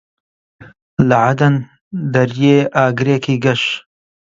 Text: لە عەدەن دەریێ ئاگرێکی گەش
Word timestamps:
لە 1.07 1.15
عەدەن 1.25 1.55
دەریێ 2.13 2.57
ئاگرێکی 2.75 3.37
گەش 3.45 3.63